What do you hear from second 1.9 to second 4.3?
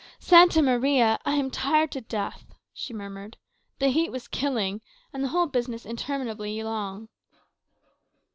to death," she murmured. "The heat was